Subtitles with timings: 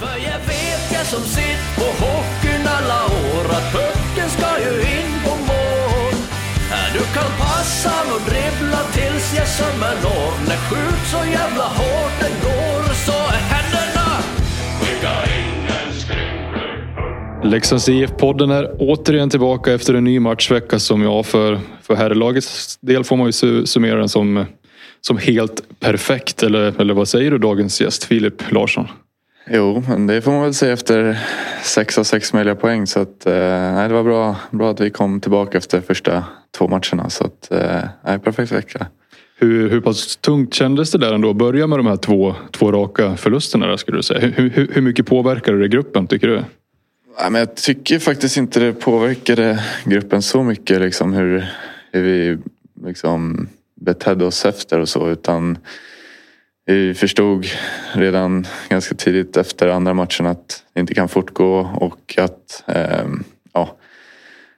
[0.00, 5.12] För jag vet jag som sitt på hockeyn alla år att pucken ska ju in
[5.24, 6.14] på mål.
[6.96, 10.48] Du kan passa och dribbla tills jag sömmer når.
[10.48, 13.18] När skjut så jävla hårt den går så
[13.52, 13.96] händerna
[17.44, 23.04] Leksands IF-podden är återigen tillbaka efter en ny matchvecka som jag för, för herrlagets del
[23.04, 24.44] får man ju summera den som,
[25.00, 26.42] som helt perfekt.
[26.42, 28.88] Eller, eller vad säger du dagens gäst Filip Larsson?
[29.50, 31.18] Jo, men det får man väl säga efter
[31.62, 32.86] sex av sex möjliga poäng.
[32.86, 33.32] Så att, eh,
[33.74, 36.24] nej, det var bra, bra att vi kom tillbaka efter första
[36.58, 37.10] två matcherna.
[37.10, 38.86] Så att, eh, nej, perfekt vecka.
[39.38, 41.30] Hur, hur pass tungt kändes det där ändå?
[41.30, 44.20] att Börja med de här två, två raka förlusterna där skulle du säga.
[44.20, 46.34] Hur, hur, hur mycket påverkade det gruppen tycker du?
[47.20, 50.80] Nej, men jag tycker faktiskt inte det påverkade gruppen så mycket.
[50.80, 51.46] Liksom, hur,
[51.92, 52.38] hur vi
[52.86, 53.48] liksom,
[53.80, 55.10] betedde oss efter och så.
[55.10, 55.58] Utan
[56.66, 57.46] vi förstod
[57.92, 63.06] redan ganska tidigt efter andra matchen att det inte kan fortgå och att eh,
[63.52, 63.76] ja,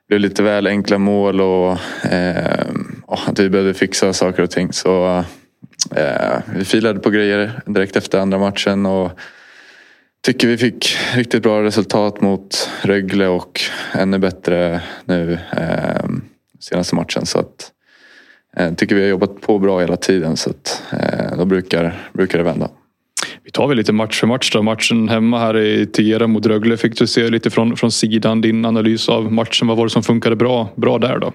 [0.00, 2.66] det blev lite väl enkla mål och eh,
[3.06, 4.72] ja, att vi behövde fixa saker och ting.
[4.72, 5.24] Så
[5.96, 8.86] eh, vi filade på grejer direkt efter andra matchen.
[8.86, 9.18] och
[10.20, 13.60] Tycker vi fick riktigt bra resultat mot Rögle och
[13.92, 16.08] ännu bättre nu eh,
[16.60, 17.26] senaste matchen.
[17.26, 17.77] Så att, eh,
[18.76, 22.44] tycker vi har jobbat på bra hela tiden så att, eh, då brukar, brukar det
[22.44, 22.68] vända.
[23.44, 24.62] Vi tar väl lite match för match då.
[24.62, 28.40] Matchen hemma här i Tiera mot Rögle fick du se lite från, från sidan.
[28.40, 29.68] Din analys av matchen.
[29.68, 31.32] Vad var det som funkade bra, bra där då?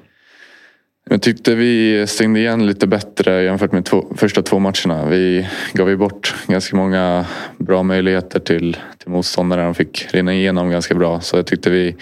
[1.09, 5.05] Jag tyckte vi stängde igen lite bättre jämfört med två, första två matcherna.
[5.05, 7.25] Vi gav ju bort ganska många
[7.57, 9.63] bra möjligheter till, till motståndare.
[9.63, 11.21] De fick rinna igenom ganska bra.
[11.21, 11.95] Så jag tyckte vi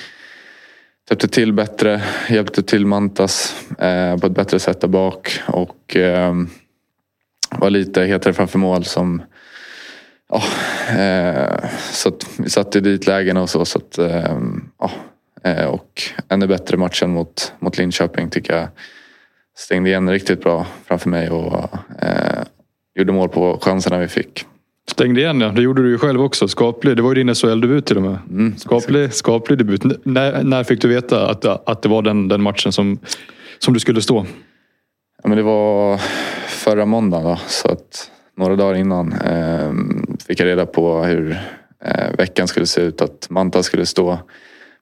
[1.10, 5.40] täppte till bättre, hjälpte till Mantas eh, på ett bättre sätt där bak.
[5.48, 6.34] Och eh,
[7.52, 9.22] var lite hetare framför mål som
[10.32, 10.44] Ja,
[11.02, 13.66] eh, så att vi satte dit lägen och så.
[13.66, 14.40] så att, eh,
[14.80, 14.92] ja,
[15.44, 18.68] eh, och ännu bättre matchen mot, mot Linköping tycker jag
[19.58, 21.70] stängde igen riktigt bra framför mig och
[22.02, 22.44] eh,
[22.96, 24.46] gjorde mål på chanserna vi fick.
[24.92, 25.50] Stängde igen ja.
[25.50, 26.48] Det gjorde du ju själv också.
[26.48, 26.96] Skaplig.
[26.98, 28.18] Det var ju din SHL-debut till och med.
[28.30, 29.84] Mm, Skaplig, skaplig debut.
[29.86, 33.00] N- När, när fick du veta att, att det var den, den matchen som,
[33.60, 34.26] som du skulle stå?
[35.24, 35.98] Ja, men det var
[36.48, 39.72] förra måndagen då, så att några dagar innan eh,
[40.28, 41.32] fick jag reda på hur
[41.86, 43.02] eh, veckan skulle se ut.
[43.02, 44.20] Att Manta skulle stå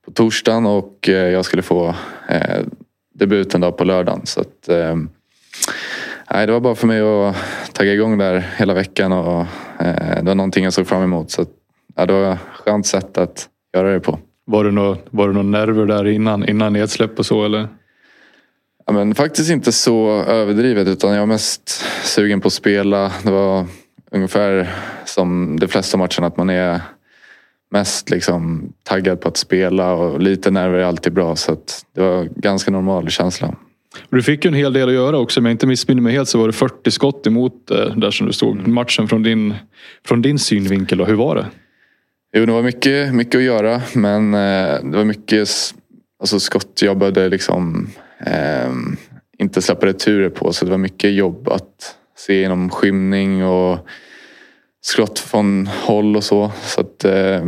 [0.06, 1.96] på torsdagen och eh, jag skulle få
[2.30, 2.60] eh,
[3.16, 4.22] debuten då på lördagen.
[4.26, 4.96] Så att, eh,
[6.32, 7.36] nej, det var bara för mig att
[7.74, 9.42] tagga igång där hela veckan och
[9.80, 11.32] eh, det var någonting jag såg fram emot.
[11.32, 11.46] Så
[11.96, 14.20] ja, det var ett skönt sätt att göra det på.
[14.46, 17.68] Var det några var det några nerver där innan, innan nedsläpp och så eller?
[18.86, 23.12] Ja, men faktiskt inte så överdrivet utan jag var mest sugen på att spela.
[23.24, 23.66] Det var
[24.12, 24.70] ungefär
[25.06, 26.82] som de flesta matcherna att man är
[27.72, 31.58] mest liksom taggad på att spela och lite nerver är alltid bra så
[31.96, 33.56] det var ganska normal känsla.
[34.10, 35.40] Du fick ju en hel del att göra också.
[35.40, 38.28] Om jag inte missminner mig helt så var det 40 skott emot eh, där som
[38.28, 38.68] du stod.
[38.68, 39.54] Matchen från din,
[40.06, 40.98] från din synvinkel.
[40.98, 41.06] Då.
[41.06, 41.46] Hur var det?
[42.34, 45.50] Jo, det var mycket, mycket att göra men eh, det var mycket
[46.20, 47.90] alltså, skott jag behövde liksom
[48.26, 48.72] eh,
[49.38, 53.88] inte släppa returer på så det var mycket jobb att se genom skymning och
[54.82, 56.52] skott från håll och så.
[56.64, 57.46] så att, eh,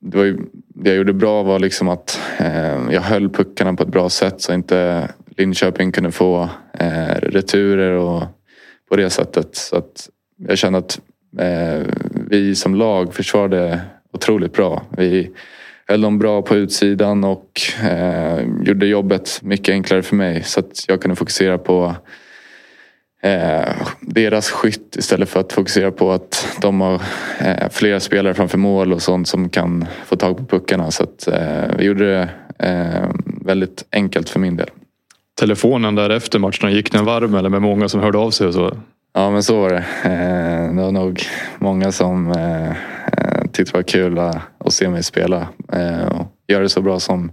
[0.00, 3.82] det, var ju, det jag gjorde bra var liksom att eh, jag höll puckarna på
[3.82, 8.22] ett bra sätt så inte Linköping kunde få eh, returer och
[8.88, 9.56] på det sättet.
[9.56, 10.08] Så att
[10.48, 11.00] jag kände att
[11.38, 11.86] eh,
[12.30, 13.80] vi som lag försvarade
[14.12, 14.82] otroligt bra.
[14.96, 15.30] Vi
[15.86, 20.84] höll dem bra på utsidan och eh, gjorde jobbet mycket enklare för mig så att
[20.88, 21.94] jag kunde fokusera på
[23.22, 23.68] eh,
[24.00, 27.02] deras skytt istället för att fokusera på att de har
[27.38, 30.90] eh, flera spelare framför mål och sånt som kan få tag på puckarna.
[30.90, 32.28] Så att eh, vi gjorde det
[32.68, 33.10] eh,
[33.44, 34.70] väldigt enkelt för min del.
[35.38, 38.54] Telefonen där efter matchen, gick den varm eller med många som hörde av sig och
[38.54, 38.76] så?
[39.14, 39.84] Ja men så var det.
[40.04, 41.22] Eh, det var nog
[41.58, 45.48] många som eh, eh, tyckte det var kul att, se mig spela
[46.10, 47.30] och göra det så bra som,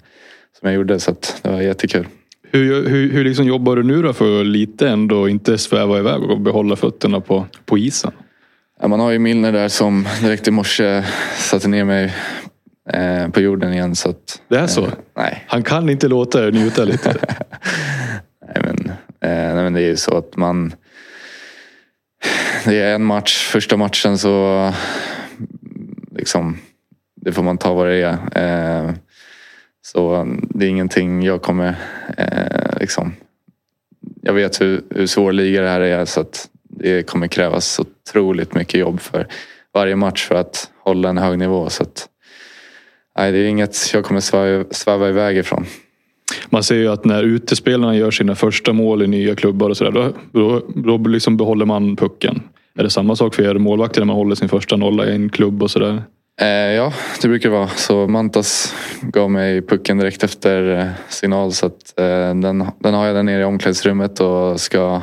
[0.59, 2.07] som jag gjorde så det var jättekul.
[2.51, 6.21] Hur, hur, hur liksom jobbar du nu då för att lite ändå inte sväva iväg
[6.21, 8.11] och behålla fötterna på, på isen?
[8.81, 11.03] Ja, man har ju Milner där som direkt i morse
[11.37, 12.15] satte ner mig
[12.89, 14.85] eh, på jorden igen så att, Det är så?
[14.85, 17.15] eh, nej, Han kan inte låta er njuta lite.
[18.55, 18.89] nej, men,
[19.21, 20.73] eh, nej men det är ju så att man
[22.65, 24.73] det är en match, första matchen så
[26.15, 26.57] liksom
[27.15, 28.83] det får man ta vad det är.
[28.85, 28.91] Eh,
[29.81, 31.75] så det är ingenting jag kommer
[32.17, 33.13] eh, liksom
[34.21, 38.55] jag vet hur, hur svår liga det här är så att det kommer krävas otroligt
[38.55, 39.27] mycket jobb för
[39.73, 41.69] varje match för att hålla en hög nivå.
[41.69, 42.07] Så att,
[43.17, 45.65] nej, det är inget jag kommer sväva, sväva iväg ifrån.
[46.49, 49.91] Man ser ju att när utespelarna gör sina första mål i nya klubbar och sådär,
[49.91, 52.41] då, då, då liksom behåller man pucken.
[52.77, 55.29] Är det samma sak för er målvakter när man håller sin första nolla i en
[55.29, 56.03] klubb och sådär?
[56.41, 57.67] Eh, ja, det brukar det vara.
[57.67, 62.05] Så Mantas gav mig pucken direkt efter eh, signal så att eh,
[62.35, 65.01] den, den har jag där nere i omklädningsrummet och ska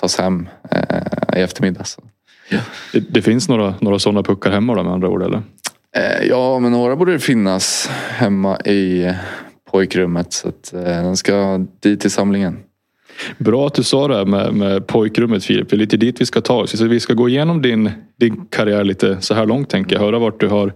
[0.00, 1.84] tas hem eh, i eftermiddag.
[1.84, 2.02] Så.
[2.92, 5.42] Det, det, finns några, några sådana puckar hemma då med andra ord eller?
[5.96, 9.12] Eh, ja, men några borde det finnas hemma i
[9.70, 10.32] pojkrummet.
[10.32, 12.58] Så att, eh, den ska dit i samlingen.
[13.38, 15.70] Bra att du sa det här med, med pojkrummet Filip.
[15.70, 16.78] Det är lite dit vi ska ta oss.
[16.78, 17.90] Så vi ska gå igenom din,
[18.20, 20.02] din karriär lite så här långt tänker jag.
[20.02, 20.72] Höra vart du har,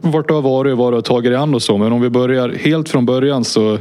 [0.00, 1.78] vart du har varit och vad du har tagit dig an och så.
[1.78, 3.78] Men om vi börjar helt från början så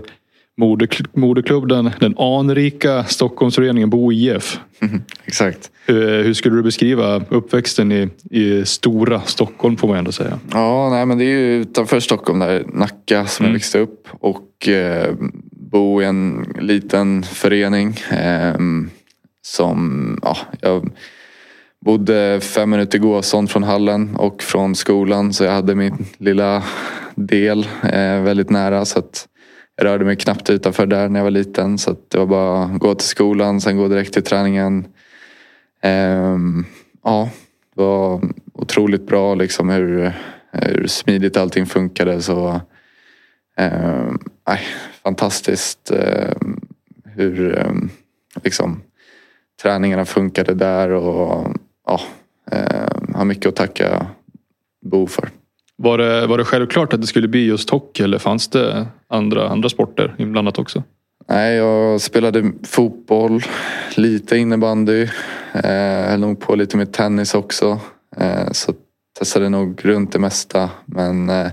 [1.14, 4.60] moderklubben, den anrika Stockholmsföreningen Bo IF.
[4.82, 5.72] Mm, exakt.
[5.86, 10.40] Hur, hur, skulle du beskriva uppväxten i, i stora Stockholm får man ändå säga?
[10.52, 13.52] Ja, nej, men det är ju utanför Stockholm, där Nacka som mm.
[13.52, 14.08] jag växte upp.
[14.12, 15.16] Och eh,
[15.52, 17.96] bo i en liten förening.
[18.12, 18.56] Eh,
[19.42, 20.90] som, ja, jag
[21.86, 25.34] bodde fem minuter gåsånd från hallen och från skolan.
[25.34, 26.64] Så jag hade min lilla
[27.16, 28.86] del eh, väldigt nära.
[28.86, 29.28] Så att
[29.76, 31.78] jag rörde mig knappt utanför där när jag var liten.
[31.78, 34.88] Så det var bara att gå till skolan, sen gå direkt till träningen.
[35.84, 36.66] Um,
[37.04, 37.30] ja,
[37.76, 38.22] det var
[38.54, 40.14] otroligt bra liksom hur,
[40.52, 42.22] hur smidigt allting funkade.
[42.22, 42.62] Så,
[43.58, 44.62] ehm, um, aj,
[45.04, 46.62] fantastiskt um,
[47.06, 47.90] hur um,
[48.44, 48.82] liksom,
[49.62, 51.58] träningarna funkade där och
[51.88, 52.02] ja,
[53.14, 54.08] har mycket att tacka
[54.82, 55.30] Bo för.
[55.84, 59.50] Var det, var det självklart att det skulle bli just hockey eller fanns det andra,
[59.50, 60.84] andra sporter inblandat också?
[61.30, 63.44] Nej, jag spelade fotboll,
[63.96, 65.08] lite innebandy.
[65.54, 67.80] Eh, höll nog på lite med tennis också.
[68.18, 68.74] Eh, så
[69.20, 70.70] testade nog runt det mesta.
[70.86, 71.48] Men eh,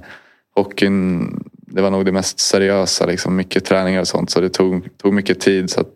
[0.55, 3.07] hockeyn, det var nog det mest seriösa.
[3.07, 4.31] Liksom, mycket träningar och sånt.
[4.31, 5.71] Så det tog, tog mycket tid.
[5.71, 5.95] Så att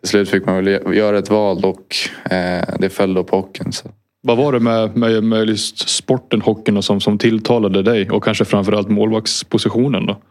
[0.00, 1.96] till slut fick man väl göra ett val och
[2.32, 3.72] eh, det föll då på hockeyn.
[3.72, 3.88] Så.
[4.24, 8.44] Vad var det med, med, med just sporten, hockeyn som, som tilltalade dig och kanske
[8.44, 10.22] framförallt målvaktspositionen då?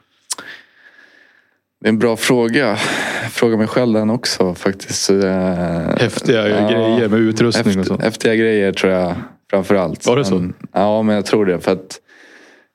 [1.82, 2.78] Det är en bra fråga.
[3.22, 5.10] Jag frågar mig själv den också faktiskt.
[5.10, 8.04] Eh, häftiga ja, grejer med utrustning häft, och så.
[8.04, 9.16] Häftiga grejer tror jag
[9.50, 10.06] framförallt.
[10.06, 10.36] Var det så?
[10.36, 11.60] Men, ja, men jag tror det.
[11.60, 12.00] För att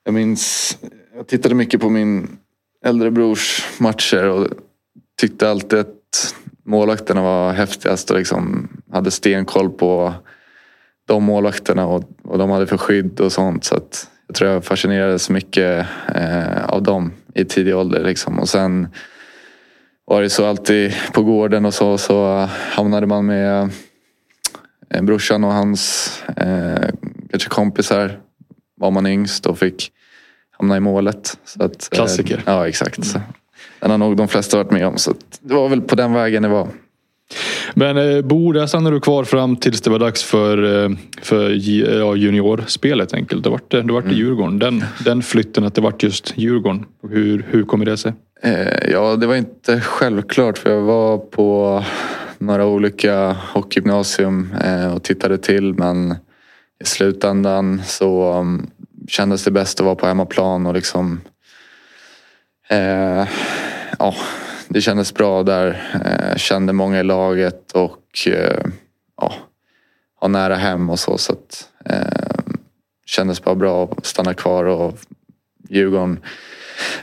[0.03, 0.77] jag minns,
[1.15, 2.37] jag tittade mycket på min
[2.85, 4.47] äldre brors matcher och
[5.21, 6.35] tyckte alltid att
[6.65, 10.13] målvakterna var häftigast och liksom hade stenkoll på
[11.07, 13.63] de målvakterna och vad de hade för skydd och sånt.
[13.63, 18.03] Så att jag tror jag fascinerades mycket eh, av dem i tidig ålder.
[18.03, 18.39] Liksom.
[18.39, 18.87] Och sen
[20.05, 23.69] var det så alltid på gården och så, så hamnade man med
[24.89, 26.89] eh, brorsan och hans eh,
[27.29, 28.19] kanske kompisar.
[28.79, 29.91] Var man yngst och fick
[30.51, 31.37] hamna i målet.
[31.45, 32.43] Så att, eh, Klassiker.
[32.45, 33.15] ja exakt.
[33.15, 33.27] Mm.
[33.79, 34.97] Den har nog de flesta varit med om.
[34.97, 36.67] Så det var väl på den vägen det var.
[37.73, 40.89] Men eh, Bo, där stannade du kvar fram tills det var dags för, eh,
[41.21, 41.49] för
[41.99, 43.43] ja, juniorspelet enkelt.
[43.43, 44.13] Det vart det, det, det mm.
[44.13, 44.59] Djurgården.
[44.59, 46.85] Den, den flytten att det vart just Djurgården.
[47.09, 48.13] Hur, hur kommer det sig?
[48.43, 51.83] Eh, ja, det var inte självklart för jag var på
[52.37, 56.15] några olika hockeygymnasium eh, och tittade till men
[56.79, 58.69] i slutändan så um,
[59.07, 61.21] kändes det bäst att vara på hemmaplan och liksom
[62.69, 63.27] eh,
[63.99, 64.15] ja,
[64.69, 65.91] det kändes bra där.
[66.05, 68.63] Eh, kände många i laget och eh,
[69.17, 69.33] ja,
[70.19, 71.17] ha nära hem och så.
[71.17, 72.53] så att, eh,
[73.05, 74.99] kändes bara bra att stanna kvar och
[75.69, 76.19] Djurgården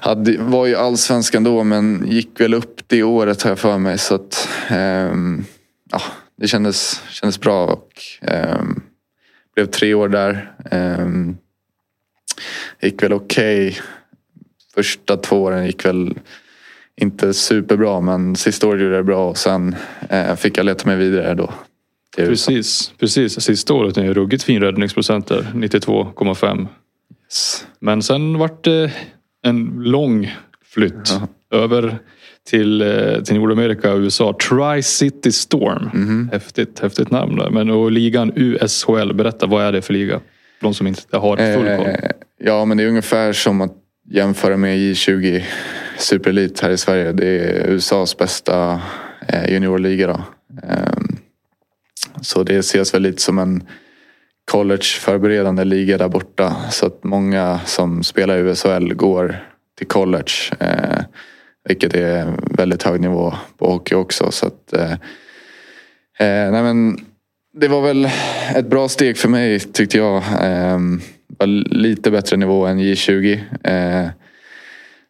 [0.01, 3.99] hade, var ju allsvenskan då men gick väl upp det året har jag för mig.
[3.99, 5.15] Så att, eh,
[5.91, 6.03] ja,
[6.37, 7.89] det kändes, kändes bra och
[8.23, 8.63] eh,
[9.55, 10.55] blev tre år där.
[10.71, 11.09] Eh,
[12.81, 13.69] gick väl okej.
[13.69, 13.81] Okay.
[14.75, 16.15] Första två åren gick väl
[17.01, 19.77] inte superbra men sista året gjorde jag det bra och sen
[20.11, 21.51] eh, fick jag leta mig vidare då.
[22.17, 23.41] Precis, precis.
[23.41, 26.67] Sista året är en ruggigt fin räddningsprocent där, 92,5.
[27.25, 27.67] Yes.
[27.81, 28.93] Men sen vart det
[29.43, 30.35] en lång
[30.65, 31.19] flytt
[31.51, 31.59] ja.
[31.59, 31.99] över
[32.51, 34.37] till, eh, till Nordamerika och USA.
[34.49, 35.91] Tri-City Storm.
[35.95, 36.33] Mm -hmm.
[36.33, 37.51] Häftigt, häftigt namn där.
[37.51, 40.21] Men och ligan USHL, berätta vad är det för liga?
[40.61, 41.87] De som inte har full koll.
[41.87, 43.73] Eh, ja men det är ungefär som att
[44.11, 45.43] jämföra med J20
[45.99, 47.13] superelit här i Sverige.
[47.13, 48.81] Det är USAs bästa
[49.29, 50.07] eh, juniorliga.
[50.07, 50.21] Då.
[50.63, 51.17] Ehm,
[52.21, 53.63] så det ses väl lite som en
[54.51, 56.57] college-förberedande liga där borta.
[56.71, 59.37] Så att många som spelar i USHL går
[59.79, 60.33] till college.
[60.61, 61.05] Eh,
[61.69, 64.31] vilket är väldigt hög nivå på hockey också.
[64.31, 64.97] Så att, eh,
[66.19, 66.99] nej men,
[67.57, 68.09] det var väl
[68.57, 70.23] ett bra steg för mig tyckte jag.
[70.41, 71.01] Ehm,
[71.71, 73.41] lite bättre nivå än J20.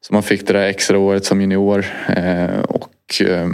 [0.06, 1.84] Så man fick det där extra året som junior.
[2.08, 3.48] Eh, och eh,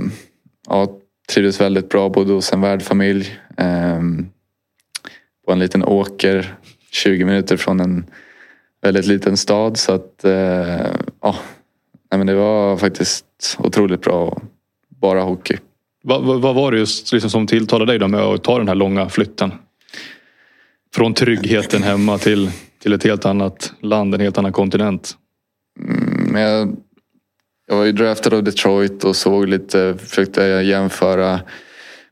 [0.68, 0.98] ja,
[1.32, 2.08] trivdes väldigt bra.
[2.08, 3.38] Bodde hos en värdfamilj.
[3.56, 4.00] Eh,
[5.46, 6.54] på en liten åker
[6.90, 8.04] 20 minuter från en
[8.82, 9.76] väldigt liten stad.
[9.76, 10.24] Så att
[11.20, 11.36] ja,
[12.10, 14.42] nej, men det var faktiskt otroligt bra.
[14.88, 15.56] Bara hockey.
[16.02, 18.68] Vad, vad, vad var det just liksom som tilltalade dig då med att ta den
[18.68, 19.52] här långa flytten?
[20.94, 22.50] Från tryggheten hemma till,
[22.82, 25.16] till ett helt annat land, en helt annan kontinent.
[25.78, 26.76] Mm, men jag,
[27.66, 31.40] jag var ju draftad av Detroit och såg lite, försökte jämföra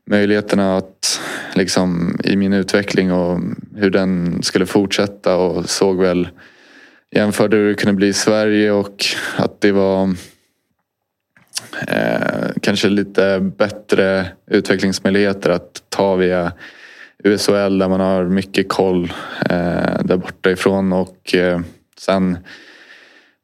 [0.05, 1.21] möjligheterna att
[1.55, 3.39] liksom i min utveckling och
[3.75, 6.27] hur den skulle fortsätta och såg väl
[7.11, 10.15] jämförde hur det kunde bli i Sverige och att det var
[11.87, 16.51] eh, kanske lite bättre utvecklingsmöjligheter att ta via
[17.23, 19.13] USHL där man har mycket koll
[19.49, 21.59] eh, där borta ifrån och eh,
[21.97, 22.37] sen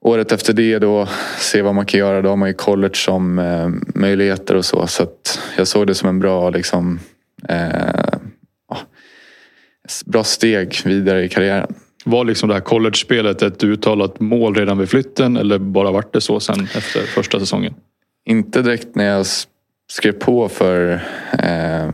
[0.05, 1.07] året efter det då
[1.37, 2.21] se vad man kan göra.
[2.21, 3.69] Då har man ju college som eh,
[3.99, 4.87] möjligheter och så.
[4.87, 5.07] Så
[5.57, 6.99] jag såg det som en bra liksom
[7.49, 8.19] eh,
[10.05, 11.75] bra steg vidare i karriären.
[12.05, 16.21] Var liksom det här college-spelet ett uttalat mål redan vid flytten eller bara vart det
[16.21, 17.73] så sen efter första säsongen?
[18.25, 19.25] Inte direkt när jag
[19.91, 20.93] skrev på för
[21.31, 21.91] eh,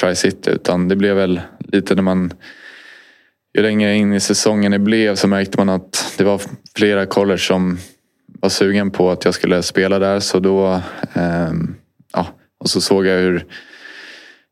[0.00, 2.32] Tri-City utan det blev väl lite när man
[3.54, 6.40] ju längre in i säsongen det blev så märkte man att det var
[6.76, 7.78] flera college som
[8.26, 10.80] var sugen på att jag skulle spela där så då
[11.14, 11.52] eh,
[12.12, 12.26] ja,
[12.58, 13.46] och så såg jag hur,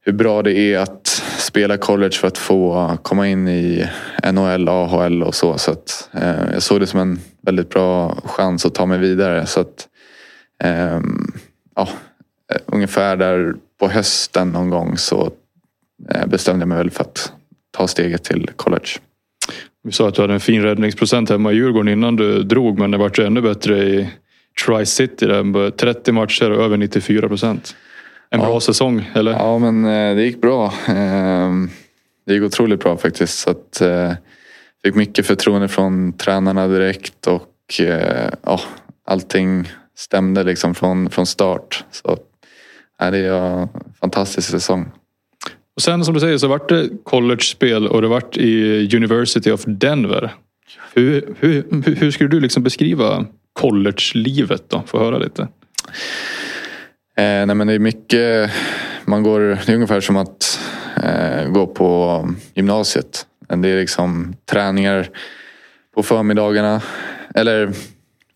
[0.04, 3.88] hur bra det är att spela college för att få komma in i
[4.32, 5.59] NHL, AHL och så.
[5.59, 9.47] Så att, eh, jag såg det som en väldigt bra chans att ta mig vidare.
[9.47, 9.88] Så att,
[10.62, 11.42] ehm, eh,
[11.76, 11.88] ja,
[12.66, 15.32] ungefär där på hösten någon gång så
[16.11, 17.32] eh, bestämde jag mig väl för att
[17.73, 18.88] ta steget till college.
[19.85, 22.91] Vi sa att du hade en fin räddningsprocent hemma i Djurgården innan du drog men
[22.91, 24.09] det vart ännu bättre i
[24.67, 25.26] Tri-City.
[25.76, 27.76] 30 matcher och över 94 procent.
[28.31, 28.47] En ja.
[28.47, 29.33] bra säsong, eller?
[29.33, 30.73] Ja, men eh, det gick bra.
[30.87, 31.71] Ehm,
[32.26, 33.38] det gick otroligt bra faktiskt.
[33.38, 34.12] Så att, eh,
[34.85, 38.61] fick mycket förtroende från tränarna direkt och eh, ja,
[39.07, 41.85] allting stämde liksom från, från start.
[41.91, 42.19] Så
[42.99, 43.69] ja, det är en
[44.00, 44.91] fantastisk säsong.
[45.76, 49.64] Och sen som du säger så vart det college-spel och det vart i University of
[49.67, 50.35] Denver.
[50.95, 51.64] Hur, hur,
[51.97, 54.83] hur skulle du liksom beskriva college-livet då?
[54.87, 55.43] Få höra lite.
[57.17, 58.50] Eh, nej men det är mycket,
[59.05, 60.61] man går, det är ungefär som att
[61.02, 63.26] eh, gå på gymnasiet.
[63.49, 65.09] Det är liksom träningar
[65.95, 66.81] på förmiddagarna.
[67.35, 67.73] Eller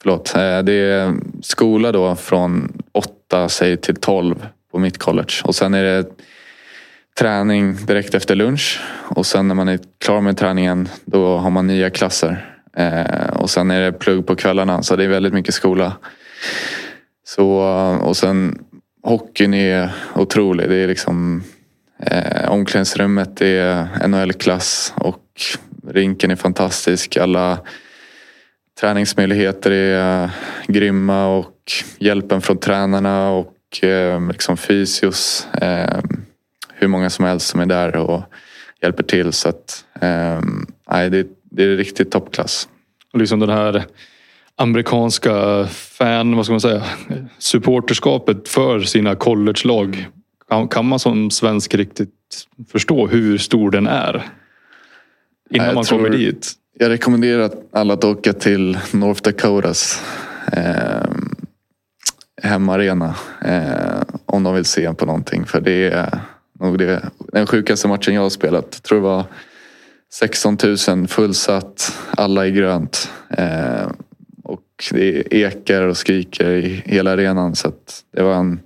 [0.02, 5.34] förlåt, eh, det är skola då från åtta säg till tolv på mitt college.
[5.44, 6.06] Och sen är det
[7.18, 8.80] träning direkt efter lunch.
[9.08, 12.56] Och sen när man är klar med träningen då har man nya klasser.
[12.76, 15.92] Eh, och sen är det plugg på kvällarna så det är väldigt mycket skola.
[17.24, 17.48] Så,
[18.02, 18.58] och sen
[19.02, 20.68] hockeyn är otrolig.
[20.68, 21.42] Det är liksom
[22.02, 25.22] eh, omklädningsrummet är NHL-klass och
[25.88, 27.16] rinken är fantastisk.
[27.16, 27.58] Alla
[28.80, 30.30] träningsmöjligheter är eh,
[30.66, 35.48] grymma och hjälpen från tränarna och eh, liksom fysios.
[35.52, 36.00] Eh,
[36.86, 38.22] hur många som helst som är där och
[38.82, 39.32] hjälper till.
[39.32, 40.40] Så att, eh,
[41.10, 42.68] det, det är riktigt toppklass.
[43.12, 43.84] Och liksom den här
[44.56, 46.82] amerikanska fan, vad ska man säga,
[47.38, 50.06] supporterskapet för sina collegelag.
[50.70, 52.10] Kan man som svensk riktigt
[52.72, 54.22] förstå hur stor den är?
[55.50, 56.52] Innan man kommer dit.
[56.78, 60.02] Jag rekommenderar alla att åka till North Dakotas
[60.52, 61.10] eh,
[62.42, 63.14] hemmaarena.
[63.44, 65.46] Eh, om de vill se på någonting.
[65.46, 66.20] För det är
[66.60, 68.66] nog det, den sjukaste matchen jag har spelat.
[68.70, 69.24] Jag tror det var
[70.12, 70.58] 16
[70.88, 73.10] 000 fullsatt, alla i grönt.
[73.30, 73.88] Eh,
[74.90, 77.56] det ekar och skriker i hela arenan.
[77.56, 77.72] Så
[78.16, 78.60] det var en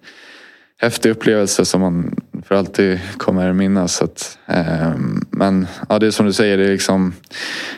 [0.81, 3.95] häftig upplevelse som man för alltid kommer minnas.
[3.95, 4.93] Så att, eh,
[5.31, 7.15] men ja, det är som du säger, det är liksom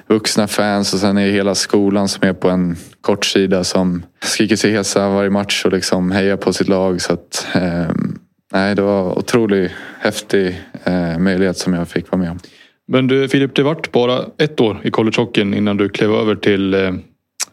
[0.07, 4.03] vuxna fans och sen är det hela skolan som är på en kort sida som
[4.21, 7.01] skriker sig hesa varje match och liksom hejar på sitt lag.
[7.01, 7.91] Så att, eh,
[8.53, 12.39] nej, det var otroligt häftig eh, möjlighet som jag fick vara med om.
[12.87, 16.75] Men du Filip, det vart bara ett år i collegehockeyn innan du klev över till
[16.75, 16.93] eh,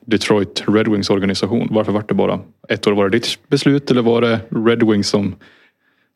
[0.06, 1.68] Detroit Red Wings organisation.
[1.72, 2.40] Varför var det bara
[2.70, 2.92] ett år?
[2.92, 5.36] Var det ditt beslut eller var det Red Wings som,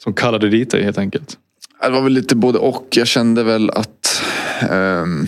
[0.04, 1.38] som kallade dit dig helt enkelt?
[1.82, 2.88] Det var väl lite både och.
[2.96, 4.24] Jag kände väl att
[4.72, 5.28] um,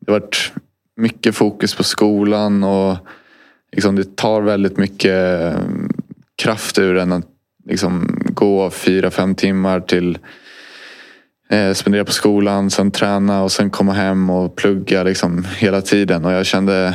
[0.00, 0.52] det varit
[0.96, 2.96] mycket fokus på skolan och
[3.72, 5.90] liksom det tar väldigt mycket um,
[6.42, 7.26] kraft ur en att
[7.68, 10.18] liksom gå fyra, fem timmar till
[11.50, 16.24] eh, spendera på skolan, sen träna och sen komma hem och plugga liksom hela tiden.
[16.24, 16.94] Och jag kände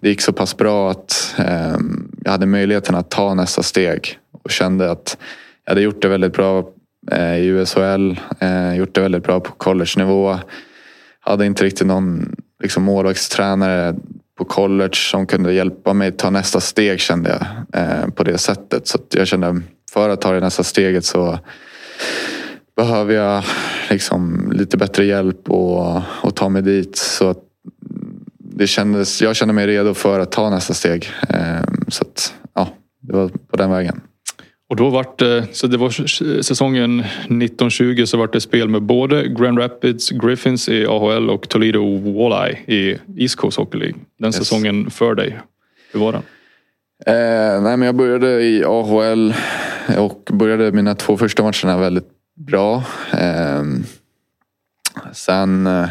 [0.00, 1.76] det gick så pass bra att eh,
[2.24, 4.18] jag hade möjligheten att ta nästa steg.
[4.44, 5.16] Och kände att
[5.64, 6.68] jag hade gjort det väldigt bra
[7.10, 10.38] eh, i USHL, eh, gjort det väldigt bra på college-nivå.
[11.20, 13.94] Hade inte riktigt någon liksom, målvaktstränare
[14.38, 18.88] på college som kunde hjälpa mig ta nästa steg kände jag eh, på det sättet.
[18.88, 19.62] Så jag kände
[19.94, 21.38] för att ta det nästa steget så
[22.76, 23.44] behöver jag
[23.90, 26.96] liksom lite bättre hjälp och, och ta mig dit.
[26.96, 27.38] Så att
[28.38, 31.06] det kändes, jag kände mig redo för att ta nästa steg.
[31.28, 32.68] Ehm, så att, ja,
[33.00, 34.00] det var på den vägen.
[34.68, 35.90] Och då vart det, så det var
[36.42, 41.98] säsongen 1920 så vart det spel med både Grand Rapids Griffins i AHL och Toledo
[41.98, 43.96] Walleye i East Coast Hockey League.
[44.18, 44.36] Den yes.
[44.36, 45.40] säsongen för dig,
[45.92, 46.22] hur var den?
[47.06, 49.34] Eh, nej men jag började i AHL
[49.98, 52.84] och började mina två första matcherna väldigt bra.
[53.12, 53.84] Ehm,
[55.12, 55.88] sen eh,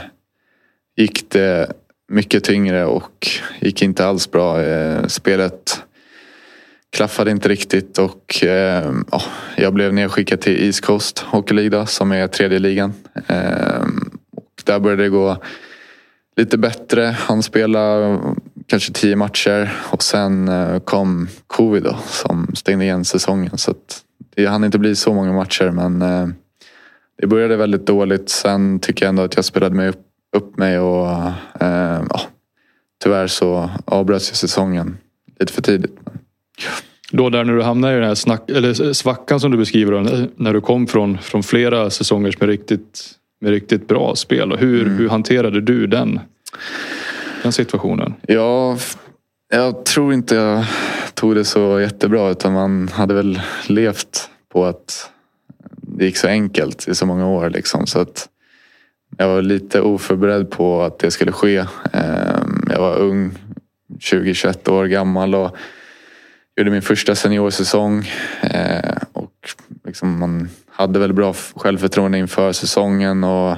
[0.96, 1.72] gick det
[2.08, 3.28] mycket tyngre och
[3.60, 4.62] gick inte alls bra.
[4.62, 5.84] Eh, spelet
[6.92, 8.92] klaffade inte riktigt och eh,
[9.58, 12.94] jag blev nedskickad till East Coast Hockey League som är tredje ligan.
[13.28, 15.38] Ehm, och där började det gå
[16.36, 17.16] lite bättre.
[17.20, 18.20] Han spelade
[18.68, 23.58] kanske tio matcher och sen eh, kom covid då, som stängde igen säsongen.
[23.58, 23.74] Så
[24.36, 26.28] det hann inte bli så många matcher men eh,
[27.22, 28.30] det började väldigt dåligt.
[28.30, 30.02] Sen tycker jag ändå att jag spelade mig upp,
[30.36, 31.08] upp mig och
[31.60, 32.22] eh, ja,
[33.04, 34.98] tyvärr så avbröts ju säsongen
[35.40, 35.96] lite för tidigt.
[37.12, 40.54] Då där när du hamnade i den här snack, eller svackan som du beskriver, när
[40.54, 44.56] du kom från, från flera säsonger med riktigt, med riktigt bra spel.
[44.60, 44.98] Hur, mm.
[44.98, 46.20] hur hanterade du den,
[47.44, 48.14] den situationen?
[48.28, 48.78] Ja,
[49.52, 50.66] jag tror inte jag
[51.14, 55.10] tog det så jättebra utan man hade väl levt på att
[55.72, 57.50] det gick så enkelt i så många år.
[57.50, 58.30] Liksom, så att
[59.18, 61.66] jag var lite oförberedd på att det skulle ske.
[61.94, 63.32] Ehm, jag var ung,
[64.00, 65.56] 20-21 år gammal och
[66.58, 68.10] gjorde min första seniorsäsong.
[68.42, 69.50] Ehm, och
[69.86, 73.58] liksom man hade väl bra självförtroende inför säsongen och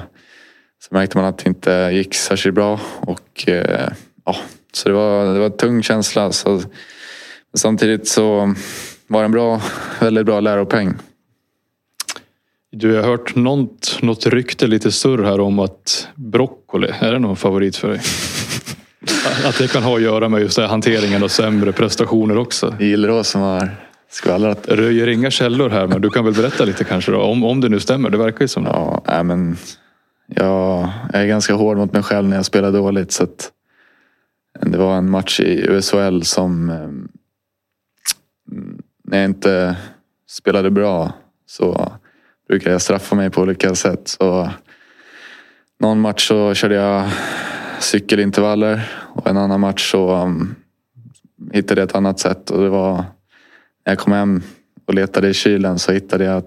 [0.88, 2.80] så märkte man att det inte gick särskilt bra.
[3.00, 3.88] Och, eh,
[4.24, 4.36] ja,
[4.72, 6.32] så det var, det var en tung känsla.
[6.32, 6.62] Så,
[7.54, 8.54] samtidigt så
[9.06, 9.60] var det en bra,
[10.00, 10.94] väldigt bra läropeng.
[12.72, 17.18] Du, jag har hört något, något rykte, lite surr här om att broccoli, är det
[17.18, 18.00] någon favorit för dig?
[19.44, 22.74] att det kan ha att göra med just det, hanteringen och sämre prestationer också.
[22.80, 23.70] Gillrås som har
[24.10, 24.68] skvallrat.
[24.68, 27.68] Röjer inga källor här men du kan väl berätta lite kanske då, om, om det
[27.68, 28.10] nu stämmer.
[28.10, 28.70] Det verkar ju som det.
[28.70, 29.56] Ja, äh, men
[30.26, 33.12] jag är ganska hård mot mig själv när jag spelar dåligt.
[33.12, 33.52] Så att
[34.60, 36.76] det var en match i USHL som eh,
[38.52, 39.76] mm, när jag inte
[40.28, 41.12] spelade bra
[41.46, 41.92] så
[42.48, 44.08] brukade jag straffa mig på olika sätt.
[44.08, 44.50] Så
[45.78, 47.10] någon match så körde jag
[47.80, 50.54] cykelintervaller och en annan match så mm,
[51.52, 52.50] hittade jag ett annat sätt.
[52.50, 52.94] Och det var
[53.84, 54.42] när jag kom hem
[54.86, 56.44] och letade i kylen så hittade jag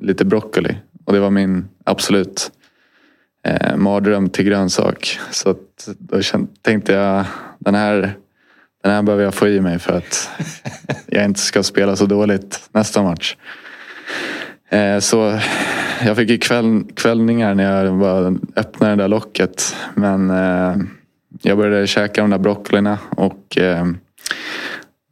[0.00, 0.76] lite broccoli.
[1.04, 2.52] Och det var min absolut
[3.46, 5.18] eh, mardröm till grönsak.
[5.30, 7.24] Så att då kände, tänkte jag
[7.58, 8.14] den här,
[8.82, 10.30] den här behöver jag få i mig för att
[11.06, 13.36] jag inte ska spela så dåligt nästa match.
[14.72, 15.38] Eh, så
[16.04, 19.76] jag fick ju kväll, kvällningar när jag bara öppnade det där locket.
[19.94, 20.76] Men eh,
[21.42, 22.98] jag började käka de där broccolina.
[23.10, 23.86] Och, eh,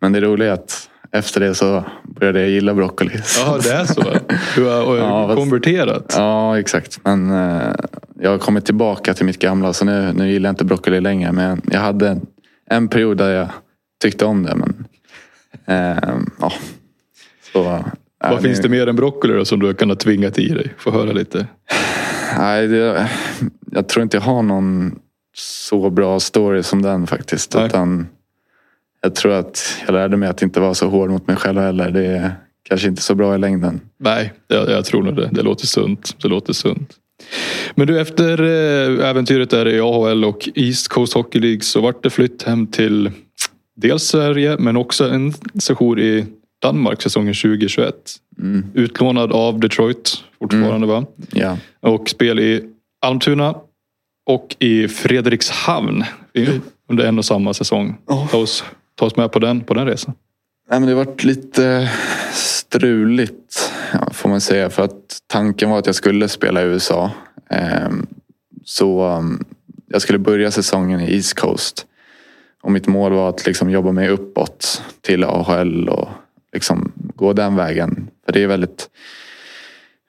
[0.00, 3.20] men det roliga är att efter det så började jag gilla broccoli.
[3.38, 4.02] Ja, det är så?
[4.56, 6.14] Du har ja, konverterat?
[6.16, 7.00] Ja, exakt.
[7.04, 7.30] Men
[8.20, 11.32] jag har kommit tillbaka till mitt gamla så nu, nu gillar jag inte broccoli längre.
[11.32, 12.26] Men jag hade en,
[12.70, 13.48] en period där jag
[14.02, 14.54] tyckte om det.
[14.54, 14.84] Men,
[15.66, 16.52] eh, ja,
[17.52, 17.84] så vad
[18.32, 20.74] Nej, finns det mer än broccoli då, som du kan ha tvingat i dig?
[20.78, 21.46] Få höra lite.
[22.38, 23.10] Nej, det,
[23.72, 24.98] jag tror inte jag har någon
[25.34, 27.56] så bra story som den faktiskt.
[27.56, 28.06] Utan
[29.00, 31.90] jag tror att jag lärde mig att inte vara så hård mot mig själv heller.
[31.90, 33.80] Det är kanske inte så bra i längden.
[33.98, 35.28] Nej, jag, jag tror nog det.
[35.32, 36.16] Det låter sunt.
[36.22, 36.99] Det låter sunt.
[37.74, 42.02] Men du, efter eh, äventyret där i AHL och East Coast Hockey League så vart
[42.02, 43.10] det flytt hem till
[43.76, 46.26] dels Sverige men också en session i
[46.62, 47.94] Danmark säsongen 2021.
[48.38, 48.64] Mm.
[48.74, 50.88] Utlånad av Detroit fortfarande mm.
[50.88, 51.04] va?
[51.32, 51.56] Ja.
[51.80, 52.62] Och spel i
[53.00, 53.54] Almtuna
[54.26, 56.04] och i Fredrikshavn
[56.88, 57.96] under en och samma säsong.
[58.06, 58.30] Oh.
[58.30, 58.64] Ta, oss,
[58.94, 60.14] ta oss med på den, på den resan.
[60.70, 61.90] Nej, men det varit lite
[62.32, 63.72] struligt
[64.12, 64.70] får man säga.
[64.70, 67.10] För att tanken var att jag skulle spela i USA.
[67.48, 68.06] Ehm,
[68.64, 69.44] så mm,
[69.88, 71.86] jag skulle börja säsongen i East Coast.
[72.62, 76.08] Och mitt mål var att liksom jobba mig uppåt till AHL och
[76.52, 78.08] liksom gå den vägen.
[78.26, 78.90] För det är väldigt,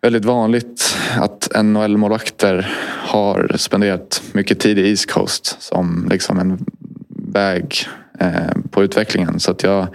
[0.01, 6.65] väldigt vanligt att NHL-målvakter har spenderat mycket tid i East Coast som liksom en
[7.09, 7.75] väg
[8.19, 9.39] eh, på utvecklingen.
[9.39, 9.87] Så att jag,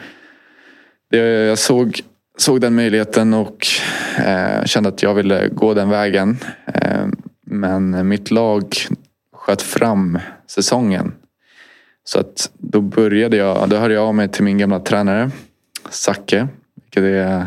[1.11, 2.01] jag såg,
[2.38, 3.66] såg den möjligheten och
[4.19, 6.38] eh, kände att jag ville gå den vägen.
[6.66, 7.07] Eh,
[7.47, 8.75] men mitt lag
[9.33, 11.12] sköt fram säsongen.
[12.05, 15.31] Så att då började jag, då hörde jag av mig till min gamla tränare
[15.90, 17.47] Zacke, vilket är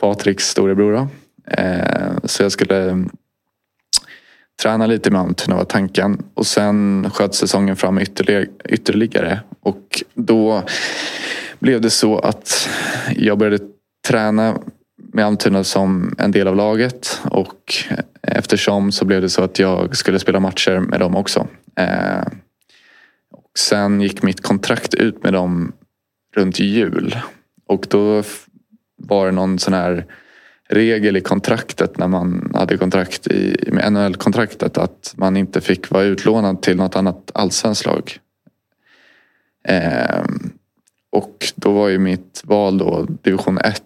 [0.00, 1.08] Patriks storebror.
[1.46, 3.10] Eh, så jag skulle mm,
[4.62, 6.22] träna lite med Almtuna var tanken.
[6.34, 7.98] Och sen sköt säsongen fram
[8.68, 9.40] ytterligare.
[9.60, 10.62] Och då
[11.62, 12.68] blev det så att
[13.16, 13.64] jag började
[14.08, 14.58] träna
[15.12, 17.20] med Almtuna som en del av laget.
[17.24, 17.74] Och
[18.22, 21.46] eftersom så blev det så att jag skulle spela matcher med dem också.
[21.76, 22.22] Eh,
[23.32, 25.72] och sen gick mitt kontrakt ut med dem
[26.36, 27.16] runt jul.
[27.66, 28.22] Och då
[28.96, 30.06] var det någon sån här
[30.68, 36.04] regel i kontraktet när man hade kontrakt i, med NHL-kontraktet att man inte fick vara
[36.04, 38.18] utlånad till något annat allsvenskt lag.
[39.68, 40.24] Eh,
[41.12, 43.82] och då var ju mitt val då division 1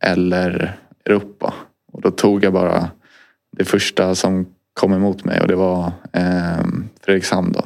[0.00, 1.54] eller Europa.
[1.92, 2.90] Och då tog jag bara
[3.56, 6.64] det första som kom emot mig och det var eh,
[7.00, 7.64] Fredrikshamn då.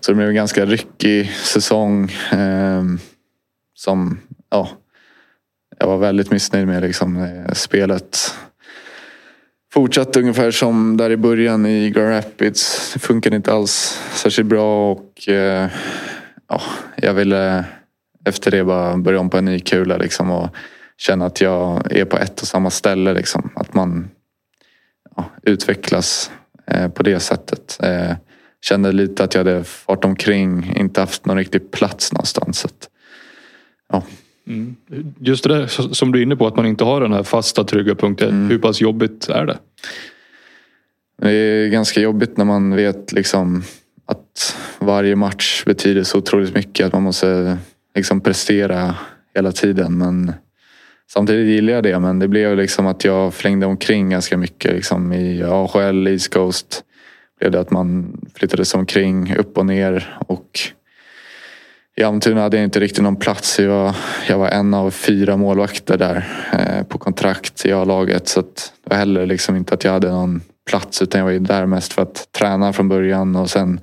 [0.00, 2.82] Så det blev en ganska ryckig säsong eh,
[3.74, 4.20] som
[4.50, 4.68] ja,
[5.78, 8.34] jag var väldigt missnöjd med liksom, eh, spelet.
[9.72, 12.92] Fortsatte ungefär som där i början i Grand Rapids.
[12.92, 15.70] Det funkade inte alls särskilt bra och eh,
[16.48, 16.62] ja,
[16.96, 17.64] jag ville
[18.24, 20.48] efter det bara börja om på en ny kula liksom, och
[20.96, 23.12] känna att jag är på ett och samma ställe.
[23.12, 23.50] Liksom.
[23.54, 24.10] Att man
[25.16, 26.30] ja, utvecklas
[26.66, 27.78] eh, på det sättet.
[27.82, 28.12] Eh,
[28.60, 32.58] kände lite att jag hade fart omkring, inte haft någon riktig plats någonstans.
[32.58, 32.88] Så att,
[33.92, 34.02] ja.
[34.46, 34.76] Mm.
[35.18, 37.64] Just det där som du är inne på, att man inte har den här fasta
[37.64, 38.28] trygga punkten.
[38.28, 38.50] Mm.
[38.50, 39.58] Hur pass jobbigt är det?
[41.22, 43.62] Det är ganska jobbigt när man vet liksom
[44.08, 46.86] att varje match betyder så otroligt mycket.
[46.86, 47.58] Att man måste
[47.94, 48.94] liksom prestera
[49.34, 49.98] hela tiden.
[49.98, 50.32] Men
[51.10, 51.98] samtidigt gillar jag det.
[51.98, 54.72] Men det blev liksom att jag flängde omkring ganska mycket.
[54.72, 56.84] Liksom I AHL, East Coast
[57.38, 60.18] blev det att man flyttade sig omkring upp och ner.
[60.26, 60.60] Och
[61.96, 63.58] i Almtuna hade jag inte riktigt någon plats.
[63.58, 63.96] Jag var,
[64.28, 68.28] jag var en av fyra målvakter där eh, på kontrakt i A-laget.
[68.28, 71.38] Så det var heller liksom inte att jag hade någon plats utan jag var ju
[71.38, 73.80] där mest för att träna från början och sen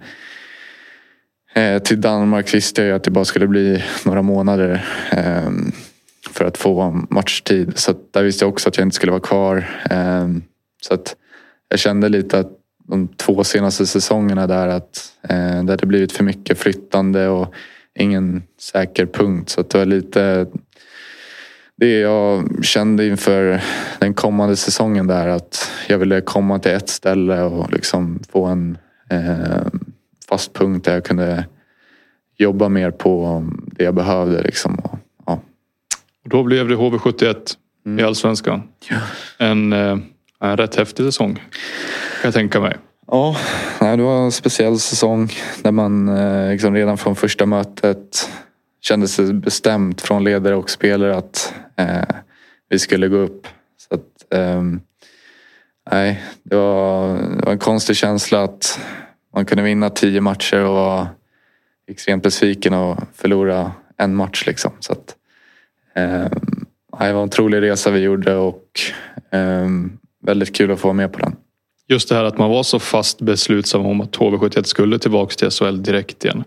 [1.53, 5.51] eh, till Danmark visste jag ju att det bara skulle bli några månader eh,
[6.31, 7.73] för att få matchtid.
[7.75, 9.69] Så där visste jag också att jag inte skulle vara kvar.
[9.89, 10.27] Eh,
[10.81, 11.15] så att
[11.69, 12.51] jag kände lite att
[12.87, 17.53] de två senaste säsongerna där att eh, det hade blivit för mycket flyttande och
[17.99, 19.49] ingen säker punkt.
[19.49, 20.47] Så det var lite
[21.77, 23.61] det jag kände inför
[23.99, 28.77] den kommande säsongen där att jag ville komma till ett ställe och liksom få en
[29.09, 29.67] eh,
[30.29, 31.45] fast punkt där jag kunde
[32.37, 34.41] jobba mer på det jag behövde.
[34.41, 34.75] Liksom.
[34.75, 35.39] Och, ja.
[36.23, 37.35] och då blev det HV71
[37.85, 37.99] mm.
[37.99, 38.63] i Allsvenskan.
[38.89, 38.97] Ja.
[39.37, 39.97] En, eh,
[40.39, 41.43] en rätt häftig säsong kan
[42.23, 42.77] jag tänka mig.
[43.07, 43.35] Ja,
[43.79, 45.29] det var en speciell säsong
[45.63, 48.29] där man eh, liksom redan från första mötet
[48.87, 52.15] kände sig bestämt från ledare och spelare att eh,
[52.69, 53.47] vi skulle gå upp.
[53.77, 54.63] Så att, eh,
[55.91, 58.79] nej, det var, det var en konstig känsla att
[59.33, 61.07] man kunde vinna tio matcher och vara
[61.87, 64.43] extremt besviken och förlora en match.
[64.47, 64.71] Liksom.
[64.79, 65.15] Så att,
[65.95, 66.29] eh,
[66.99, 68.79] det var en otrolig resa vi gjorde och
[69.31, 69.69] eh,
[70.23, 71.35] väldigt kul att få vara med på den.
[71.87, 75.49] Just det här att man var så fast beslutsam om att HV71 skulle tillbaka till
[75.49, 76.43] SHL direkt igen.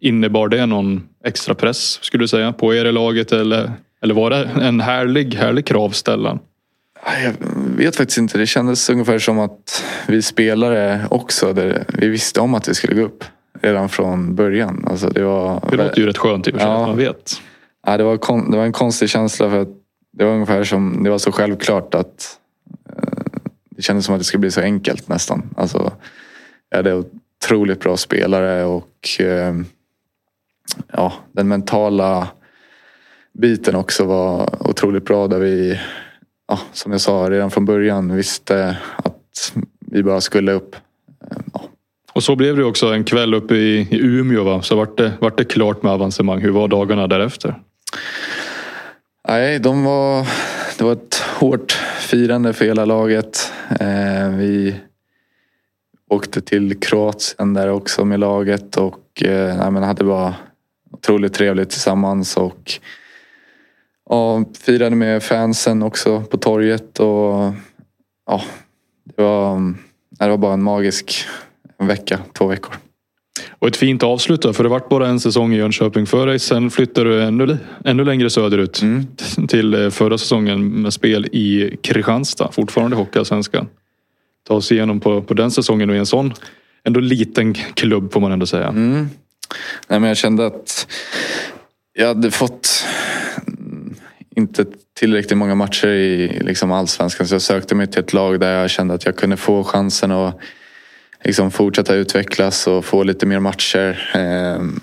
[0.00, 3.72] Innebar det någon extra press skulle du säga på er i laget eller,
[4.02, 6.38] eller var det en härlig, härlig kravställan?
[7.24, 7.32] Jag
[7.76, 8.38] vet faktiskt inte.
[8.38, 11.52] Det kändes ungefär som att vi spelare också,
[11.88, 13.24] vi visste om att vi skulle gå upp
[13.60, 14.84] redan från början.
[14.90, 17.40] Alltså det, var, det låter ju rätt skönt i och för sig, ja, man vet.
[17.86, 19.68] Ja, det, var, det var en konstig känsla för att
[20.12, 22.38] det var ungefär som, det var så självklart att
[23.70, 25.50] det kändes som att det skulle bli så enkelt nästan.
[25.56, 25.92] Alltså,
[26.70, 27.04] jag hade
[27.44, 29.54] otroligt bra spelare och eh,
[30.92, 32.28] ja, den mentala
[33.38, 35.80] biten också var otroligt bra där vi,
[36.48, 40.76] ja, som jag sa redan från början, visste att vi bara skulle upp.
[41.52, 41.62] Ja.
[42.12, 44.62] Och så blev det också en kväll uppe i, i Umeå va?
[44.62, 46.40] Så vart det, vart det klart med avancemang.
[46.40, 47.54] Hur var dagarna därefter?
[49.28, 50.26] Nej, de var,
[50.78, 53.52] det var ett hårt firande för hela laget.
[53.80, 54.76] Eh, vi
[56.10, 60.34] åkte till Kroatien där också med laget och eh, nej, men hade bara
[60.92, 62.36] otroligt trevligt tillsammans.
[62.36, 62.72] Och
[64.10, 67.00] ja, firade med fansen också på torget.
[67.00, 67.52] Och,
[68.26, 68.42] ja,
[69.04, 69.74] det, var,
[70.10, 71.24] det var bara en magisk
[71.78, 72.74] vecka, två veckor.
[73.58, 76.38] Och ett fint avslut då, för det vart bara en säsong i Jönköping för dig.
[76.38, 79.06] Sen flyttade du ännu, ännu längre söderut mm.
[79.48, 82.52] till eh, förra säsongen med spel i Kristianstad.
[82.52, 83.68] Fortfarande Hockeyallsvenskan.
[84.48, 86.34] Ta oss igenom på, på den säsongen och i en sån
[86.84, 88.68] ändå liten klubb får man ändå säga.
[88.68, 89.08] Mm.
[89.88, 90.86] Nej, men jag kände att
[91.92, 92.86] jag hade fått
[94.36, 94.64] inte
[94.98, 98.70] tillräckligt många matcher i liksom allsvenskan så jag sökte mig till ett lag där jag
[98.70, 100.38] kände att jag kunde få chansen att
[101.24, 104.10] liksom fortsätta utvecklas och få lite mer matcher.
[104.14, 104.80] Ehm,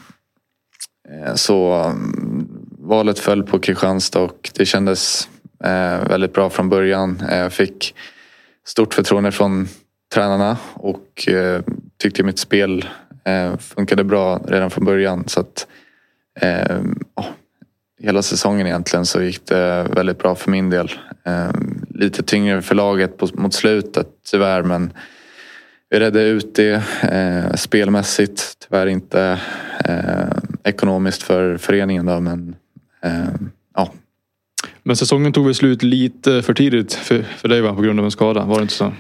[1.10, 2.48] eh, så mm,
[2.80, 5.30] valet föll på Kristianstad och det kändes
[5.64, 7.24] eh, väldigt bra från början.
[7.30, 7.96] Eh, jag fick
[8.66, 9.68] stort förtroende från
[10.14, 11.62] tränarna och eh,
[11.98, 12.86] tyckte mitt spel
[13.26, 15.24] eh, funkade bra redan från början.
[15.28, 15.68] Så att,
[17.16, 17.26] oh,
[18.02, 20.92] hela säsongen egentligen så gick det väldigt bra för min del.
[21.90, 24.94] Lite tyngre för laget mot slutet tyvärr men
[25.94, 28.58] vi redde ut det eh, spelmässigt.
[28.60, 29.40] Tyvärr inte
[29.86, 32.56] eh, ekonomiskt för föreningen då, men
[33.02, 33.34] eh,
[33.76, 33.92] ja.
[34.84, 37.76] Men säsongen tog väl slut lite för tidigt för, för dig va?
[37.76, 38.94] på grund av en skada, var det inte så?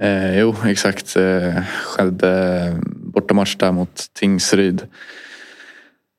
[0.00, 1.16] Eh, jo, exakt.
[1.16, 4.82] Eh, skedde bortamatch där mot Tingsryd.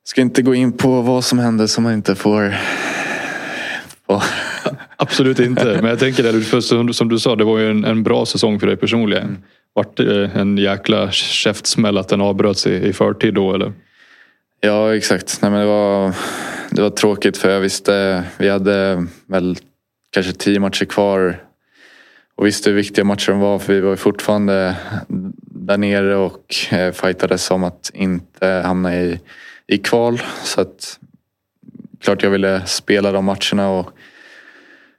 [0.04, 2.54] Ska inte gå in på vad som hände som man inte får...
[4.06, 4.22] På.
[4.96, 5.64] Absolut inte.
[5.64, 8.60] Men jag tänker det, för som du sa, det var ju en, en bra säsong
[8.60, 9.22] för dig personligen.
[9.22, 9.42] Mm
[9.74, 13.72] vart det en jäkla käftsmäll att den avbröts i, i förtid då eller?
[14.60, 15.38] Ja exakt.
[15.42, 16.14] Nej, men det, var,
[16.74, 19.56] det var tråkigt för jag visste vi hade väl
[20.10, 21.44] kanske tio matcher kvar
[22.34, 24.76] och visste hur viktiga matcherna var för vi var fortfarande
[25.38, 29.20] där nere och eh, fightades om att inte hamna i,
[29.66, 30.22] i kval.
[30.44, 30.98] Så att
[32.00, 33.90] klart jag ville spela de matcherna och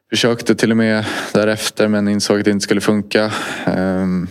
[0.09, 3.31] försökte till och med därefter men insåg att det inte skulle funka.
[3.65, 4.27] Ehm,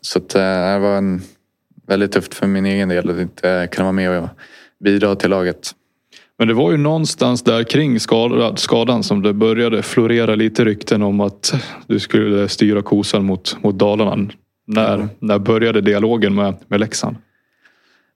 [0.00, 1.22] så att, eh, det var en,
[1.86, 4.28] väldigt tufft för min egen del att inte kunna vara med och
[4.84, 5.74] bidra till laget.
[6.38, 8.00] Men det var ju någonstans där kring
[8.56, 11.54] skadan som det började florera lite rykten om att
[11.86, 14.30] du skulle styra kosan mot, mot Dalarna.
[14.66, 15.08] När, mm.
[15.18, 17.16] när började dialogen med, med Leksand?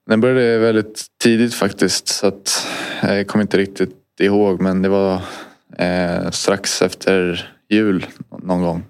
[0.07, 2.09] Den började väldigt tidigt faktiskt.
[2.09, 2.67] Så att,
[3.03, 5.21] jag kommer inte riktigt ihåg men det var
[5.79, 8.07] eh, strax efter jul
[8.43, 8.85] någon gång.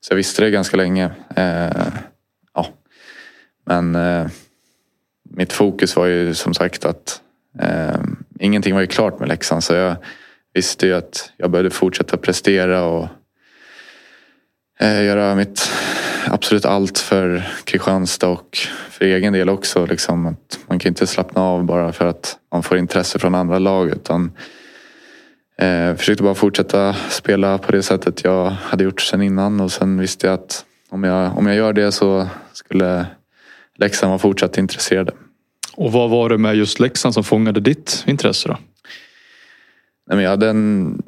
[0.00, 1.10] Så jag visste det ganska länge.
[1.36, 1.86] Eh,
[3.68, 4.26] men eh,
[5.30, 7.20] mitt fokus var ju som sagt att
[7.58, 8.00] eh,
[8.40, 9.96] ingenting var ju klart med Leksand så jag
[10.54, 13.08] visste ju att jag behövde fortsätta prestera och
[14.80, 15.70] eh, göra mitt
[16.26, 18.58] absolut allt för Kristianstad och
[18.90, 19.86] för egen del också.
[19.86, 23.58] Liksom, att man kan inte slappna av bara för att man får intresse från andra
[23.58, 24.32] lag utan
[25.58, 30.00] eh, försökte bara fortsätta spela på det sättet jag hade gjort sen innan och sen
[30.00, 33.06] visste jag att om jag, om jag gör det så skulle
[33.76, 35.12] Leksand vara fortsatt intresserade.
[35.78, 38.58] Och vad var det med just Leksand som fångade ditt intresse då?
[40.06, 41.02] Nej, men jag hade en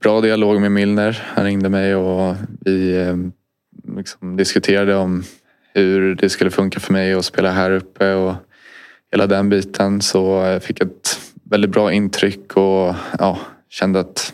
[0.00, 1.22] bra dialog med Milner.
[1.26, 3.16] Han ringde mig och vi eh,
[3.96, 5.24] liksom diskuterade om
[5.74, 8.34] hur det skulle funka för mig att spela här uppe och
[9.12, 10.00] hela den biten.
[10.00, 14.32] Så jag fick ett väldigt bra intryck och ja, kände att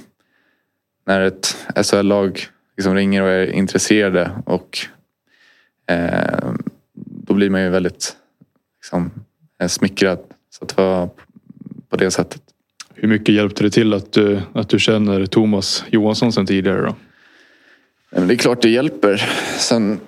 [1.06, 4.78] när ett SHL-lag liksom ringer och är intresserade och
[5.86, 6.50] eh,
[6.94, 8.16] då blir man ju väldigt
[8.80, 9.21] liksom,
[9.68, 10.18] smickrad.
[10.50, 11.10] Så det var
[11.88, 12.42] på det sättet.
[12.94, 16.94] Hur mycket hjälpte det till att du, att du känner Thomas Johansson sen tidigare då?
[18.20, 19.30] Det är klart det hjälper.
[19.58, 20.00] Sen...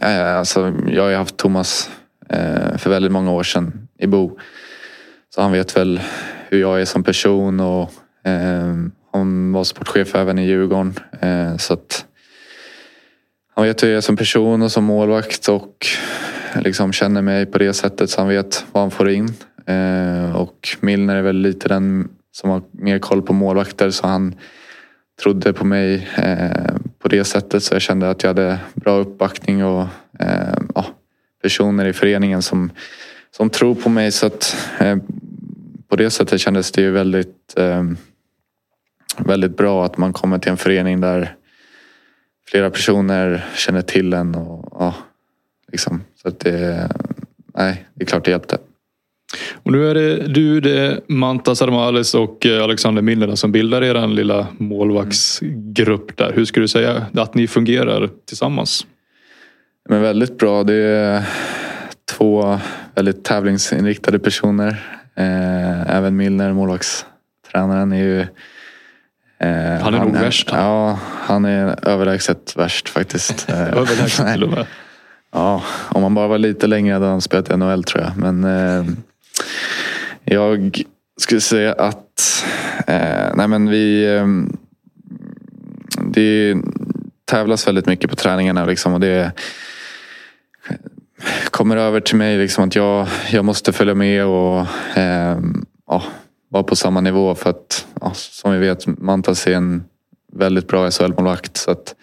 [0.00, 1.90] Eh, alltså, jag har ju haft Thomas
[2.28, 4.38] eh, för väldigt många år sedan i Bo.
[5.34, 6.00] Så han vet väl
[6.48, 7.90] hur jag är som person och
[9.12, 10.94] han var sportchef även i Djurgården.
[11.58, 12.04] Så att
[13.54, 15.86] han vet hur jag är som person och som målvakt och
[16.54, 19.34] liksom känner mig på det sättet så han vet vad han får in.
[19.66, 24.34] Eh, och Milner är väl lite den som har mer koll på målvakter så han
[25.22, 29.64] trodde på mig eh, på det sättet så jag kände att jag hade bra uppbackning
[29.64, 29.86] och
[30.18, 30.86] eh, ja,
[31.42, 32.70] personer i föreningen som,
[33.36, 34.56] som tror på mig så att
[35.88, 37.54] på det sättet kändes det ju väldigt
[39.18, 41.36] väldigt bra att man kommer till en förening där
[42.46, 44.34] flera personer känner till en.
[44.34, 44.94] Och, ja,
[45.72, 46.02] liksom.
[46.22, 46.88] Så att det,
[47.54, 48.58] nej, det är klart det hjälpte.
[49.52, 53.82] Och nu är det du, det är Manta Sarmales och eh, Alexander Milner som bildar
[53.82, 56.32] er lilla målvaktsgrupp där.
[56.32, 58.86] Hur skulle du säga att ni fungerar tillsammans?
[59.88, 60.64] Men väldigt bra.
[60.64, 61.22] Det är
[62.16, 62.58] två
[62.94, 64.68] väldigt tävlingsinriktade personer.
[65.14, 67.10] Eh, även Milner, målvaktstränare
[67.52, 68.20] tränaren är ju...
[68.20, 70.48] Eh, han är han nog värst.
[70.52, 73.50] Ja, han är överlägset värst faktiskt.
[73.50, 74.66] överlägset till och med.
[75.32, 78.16] Ja, om man bara var lite längre hade han spelat i NHL tror jag.
[78.16, 78.84] Men eh,
[80.24, 80.82] jag
[81.20, 82.44] skulle säga att
[82.86, 84.26] eh, nej men vi eh,
[86.04, 86.56] det
[87.24, 89.32] tävlas väldigt mycket på träningarna liksom och det
[91.50, 94.66] kommer över till mig liksom att jag, jag måste följa med och
[94.96, 95.38] eh,
[95.86, 96.02] ja,
[96.48, 99.84] vara på samma nivå för att ja, som vi vet Mantas är en
[100.32, 101.56] väldigt bra SHL-målvakt.
[101.56, 101.94] Så att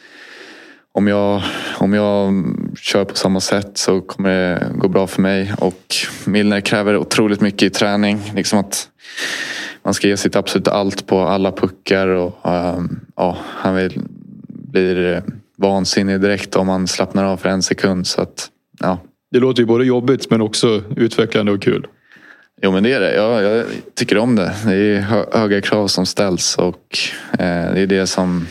[0.98, 1.42] om jag,
[1.78, 2.46] om jag
[2.82, 5.54] kör på samma sätt så kommer det gå bra för mig.
[5.60, 8.22] Och Milner kräver otroligt mycket i träning.
[8.36, 8.90] Liksom att
[9.84, 12.08] man ska ge sitt absolut allt på alla puckar.
[12.08, 14.02] Och, um, ja, han vill,
[14.48, 15.24] blir
[15.58, 18.08] vansinnig direkt om man slappnar av för en sekund.
[18.08, 18.48] Så att,
[18.80, 19.00] ja.
[19.32, 21.88] Det låter ju både jobbigt men också utvecklande och kul.
[22.62, 23.16] Jo men det är det.
[23.16, 24.54] Ja, jag tycker om det.
[24.66, 25.00] Det är
[25.38, 26.98] höga krav som ställs och
[27.32, 28.48] eh, det är det som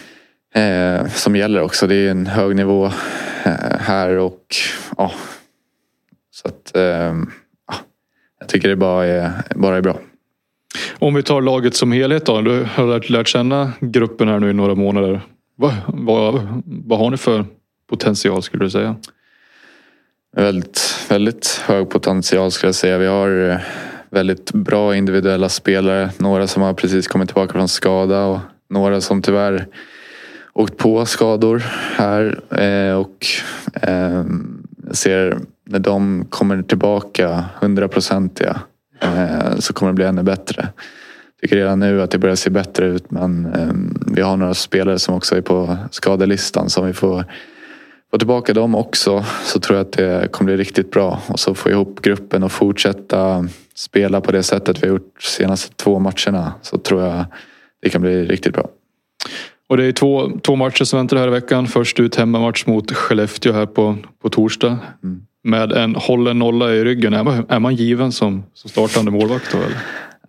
[0.56, 1.86] eh, som gäller också.
[1.86, 2.86] Det är en hög nivå
[3.44, 4.56] eh, här och
[4.96, 5.12] ja.
[6.30, 7.14] Så att eh,
[8.40, 9.98] jag tycker det bara är, bara är bra.
[10.98, 12.40] Om vi tar laget som helhet då.
[12.40, 15.20] Du har lärt, lärt känna gruppen här nu i några månader.
[15.56, 17.44] Vad, vad, vad har ni för
[17.90, 18.96] potential skulle du säga?
[20.36, 22.98] Väldigt, väldigt hög potential skulle jag säga.
[22.98, 23.58] Vi har eh,
[24.10, 26.10] väldigt bra individuella spelare.
[26.18, 28.38] Några som har precis kommit tillbaka från skada och
[28.70, 29.66] några som tyvärr
[30.56, 31.62] åkt på skador
[31.96, 33.26] här eh, och
[33.82, 34.24] eh,
[34.90, 38.60] ser när de kommer tillbaka hundraprocentiga
[39.00, 40.62] eh, så kommer det bli ännu bättre.
[40.62, 43.72] Jag tycker redan nu att det börjar se bättre ut men eh,
[44.14, 47.24] vi har några spelare som också är på skadelistan så om vi får
[48.10, 51.54] få tillbaka dem också så tror jag att det kommer bli riktigt bra och så
[51.54, 55.98] få ihop gruppen och fortsätta spela på det sättet vi har gjort de senaste två
[55.98, 57.24] matcherna så tror jag
[57.82, 58.68] det kan bli riktigt bra.
[59.68, 61.66] Och det är två, två matcher som väntar här i veckan.
[61.66, 64.78] Först ut hemmamatch mot Skellefteå här på, på torsdag.
[65.02, 65.22] Mm.
[65.42, 67.14] Med en hållen nolla i ryggen.
[67.14, 69.58] Är man, är man given som, som startande målvakt då?
[69.58, 69.68] Eller?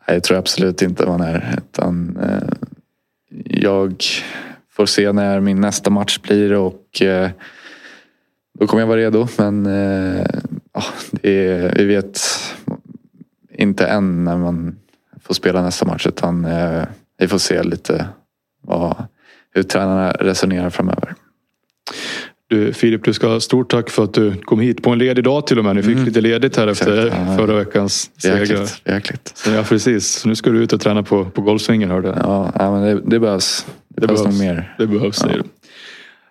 [0.08, 1.56] Nej, jag tror absolut inte man är.
[1.58, 2.50] Utan, eh,
[3.46, 4.04] jag
[4.72, 7.30] får se när min nästa match blir och eh,
[8.60, 9.28] då kommer jag vara redo.
[9.38, 10.26] Men eh,
[11.22, 12.20] är, vi vet
[13.54, 14.76] inte än när man
[15.22, 16.08] får spela nästa match.
[16.08, 16.84] Utan eh,
[17.18, 18.08] vi får se lite
[18.62, 19.08] vad,
[19.58, 21.16] hur tränarna resonerar framöver.
[22.50, 25.24] Du, Filip, du ska ha stort tack för att du kom hit på en ledig
[25.24, 25.76] dag till och med.
[25.76, 26.06] Ni fick mm.
[26.06, 28.70] lite ledigt här Exakt, efter ja, förra veckans seger.
[28.86, 30.08] Jäkligt, Ja, precis.
[30.08, 32.18] Så nu ska du ut och träna på, på golfsvingen hörde jag.
[32.18, 33.66] Ja, ja men det, det behövs.
[33.88, 34.76] Det, det behövs, nog mer.
[34.78, 35.44] Det behövs, säger du.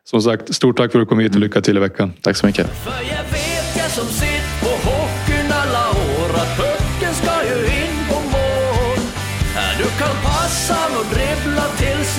[0.04, 2.12] Som sagt, stort tack för att du kom hit och lycka till i veckan.
[2.20, 2.70] Tack så mycket.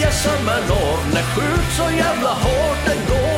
[0.08, 0.30] Passa
[1.14, 3.37] När skjut så jävla hårt den går.